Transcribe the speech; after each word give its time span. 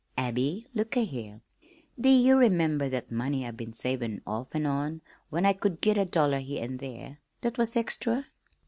"Abby, 0.17 0.65
look 0.73 0.97
a' 0.97 1.05
here! 1.05 1.41
Do 1.99 2.09
ye 2.09 2.31
remember 2.31 2.89
that 2.89 3.11
money 3.11 3.45
I've 3.45 3.55
been 3.55 3.71
savin' 3.71 4.19
off 4.25 4.47
an' 4.55 4.65
on 4.65 5.01
when 5.29 5.45
I 5.45 5.53
could 5.53 5.79
git 5.79 5.95
a 5.95 6.05
dollar 6.05 6.39
here 6.39 6.63
an' 6.63 6.77
there 6.77 7.19
that 7.41 7.59
was 7.59 7.75
extra? 7.77 8.25